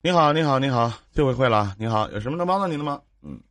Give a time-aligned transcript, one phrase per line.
[0.00, 1.74] 你好，你好，你好，这回会了。
[1.76, 3.02] 你好，有什么能帮到您的吗？
[3.20, 3.42] 嗯，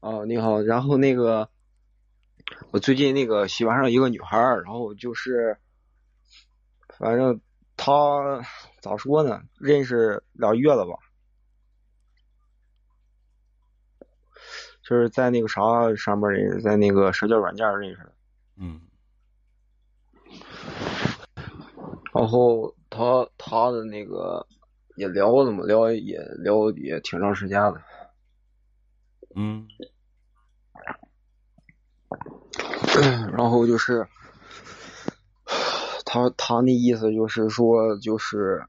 [0.00, 0.62] 哦，你好。
[0.62, 1.50] 然后那个，
[2.70, 5.58] 我最近那个喜欢上一个女孩儿，然后就是，
[6.96, 7.38] 反正
[7.76, 8.40] 她
[8.80, 10.94] 咋说呢，认识俩月了吧，
[14.82, 15.60] 就是在那个啥
[15.96, 18.12] 上面认识，在那个社交软件认识的。
[18.56, 18.80] 嗯，
[22.14, 24.46] 然后她她的那个
[25.00, 27.80] 也聊了嘛，聊也聊也挺长时间了。
[29.34, 29.66] 嗯，
[33.32, 34.06] 然后就是
[36.04, 38.62] 他他那意思就是说，就是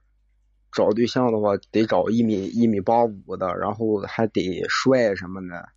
[0.72, 5.68] 找对象的话得找一米一米八五的，然后还得帅什么的。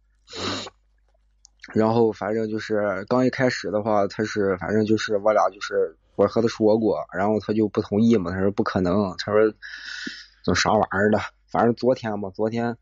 [1.73, 9.41] 然后反正就是刚一开始的话，他是反正就是我俩就是我和他说过，然后他就不同意嘛，他说不可能，他说
[10.45, 11.19] 这啥玩意儿的，
[11.51, 12.77] 反正昨天吧，昨天，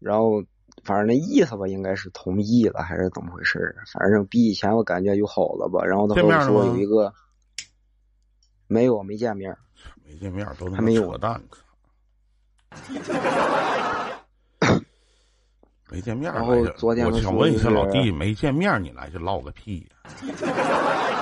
[0.00, 0.42] 然后
[0.84, 3.74] 反正那意思吧，应该是同意了还是怎么回事？
[3.92, 5.84] 反正比以前我感觉又好了吧。
[5.84, 7.14] 然后他和我见面说有一个
[8.66, 9.56] 没有没见面，
[10.04, 11.40] 没见面都还没有扯淡。
[15.90, 19.96] 没见面然后，昨天我想问一下老弟，没见面你来这唠个屁呀、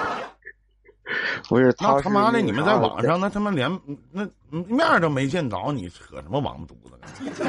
[1.49, 3.71] 不是他那他妈的，你们在网上那他妈连
[4.11, 6.99] 那面儿都没见着，你扯什么王八犊子
[7.33, 7.41] 呢？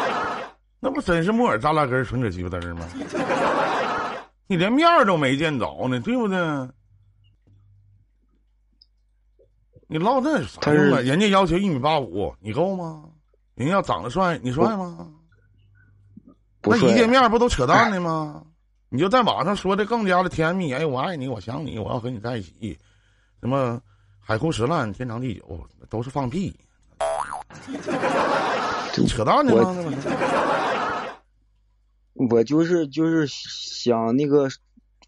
[0.80, 2.86] 那不真是木耳扎拉根儿纯扯鸡巴嘚儿吗？
[4.48, 6.38] 你连面儿都没见着呢，对不对？
[9.88, 11.00] 你唠那有啥用啊？
[11.00, 13.04] 人家要求一米八五，你够吗？
[13.54, 15.08] 人家要长得帅，你帅吗？
[16.62, 18.42] 那一见面不都扯淡的吗？
[18.90, 22.78] 你就在网上说的更加的甜蜜，哎，我爱你，我想你，我要和你在一起，
[23.40, 23.80] 什么
[24.20, 26.58] 海枯石烂，天长地久，都是放屁，
[29.06, 29.52] 扯淡呢
[32.14, 34.48] 我就是就是想那个，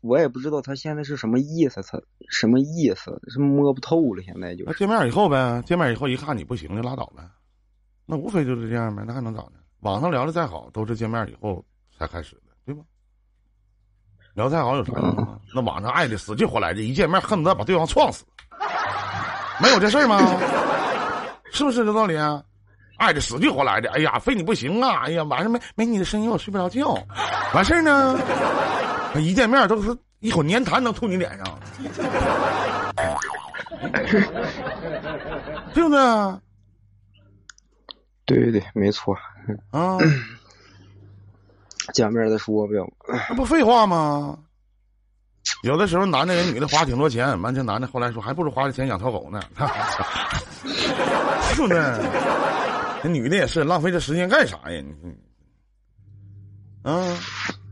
[0.02, 4.22] 我也不知道他现在是什么意思，他什么意思，是摸不透了。
[4.22, 7.22] 现在就见面以后呗，见面以后一看你不行就拉倒呗，
[8.04, 9.52] 那无非就是这样呗，那还能咋的？
[9.80, 11.64] 网上聊的再好，都是见面以后
[11.96, 12.82] 才开始的，对吧？
[14.38, 15.36] 聊太好有啥用啊？
[15.52, 18.24] 那网上爱的死去活来的，一见面恨不得把对方撞死，
[19.60, 20.16] 没有这事儿吗？
[21.50, 22.40] 是不是这道理啊？
[22.98, 25.02] 爱的死去活来的，哎呀，非你不行啊！
[25.06, 26.96] 哎呀，晚上没没你的声音我睡不着觉，
[27.52, 28.16] 完事儿呢，
[29.16, 31.58] 一见面都是一口粘痰能吐你脸上，
[35.74, 36.40] 对不对啊？
[38.24, 39.16] 对对对，没错。
[39.70, 39.98] 啊，
[41.94, 42.74] 见面再说呗。
[43.28, 44.38] 那不废话吗？
[45.62, 49.40] 有的时候男的人女的花挺多钱，完这男的后来说还不如花这钱养条狗呢，
[50.62, 51.78] 对不对？
[53.02, 54.82] 那女的也是浪费这时间干啥呀？
[55.02, 55.14] 你
[56.82, 57.16] 啊，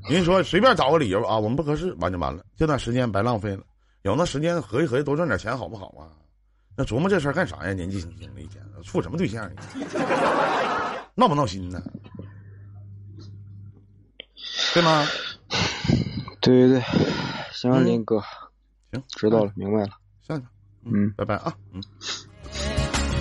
[0.09, 3.63] 人说随便找个理由啊，我们不合适，完就完了，这段时间白浪费了。
[4.03, 6.09] 有那时间合计合计，多赚点钱好不好啊？
[6.77, 7.73] 那琢磨这事儿干啥呀？
[7.73, 9.51] 年纪轻轻的一天，处什么对象呀？
[11.15, 11.83] 闹不闹心呢？
[14.77, 15.07] 对吗？
[16.43, 16.83] 对对对，
[17.51, 18.21] 行，嗯林哥，
[18.93, 19.89] 行，知道了，明白了。
[20.21, 20.51] 下去吧。
[20.85, 21.83] 嗯，拜拜啊，嗯。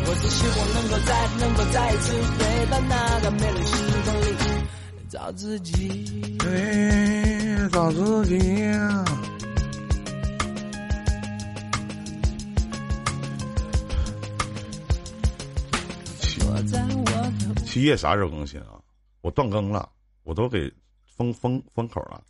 [0.06, 3.74] 我只希望能够再能够再一次回到那个美丽时
[4.04, 4.36] 光里，
[5.08, 6.36] 找自己。
[6.40, 8.38] 对，找自己
[17.66, 18.78] 七夜啥时候更新啊？
[19.22, 19.90] 我断更了，
[20.24, 20.70] 我都给
[21.16, 22.22] 封封封口了。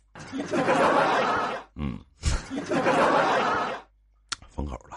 [1.74, 1.98] 嗯，
[4.48, 4.96] 封口了。